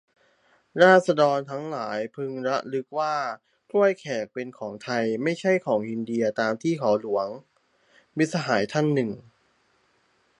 [0.83, 3.15] "ราษฎรทั้งหลายพึงระลึกว่า
[3.71, 7.27] กล้วยแขกเป็นของไทย ไม่ใช่ของอินเดียตามที่เขาหลอกลวง"-
[8.17, 9.11] มิตรสหายท่านหนึ่ง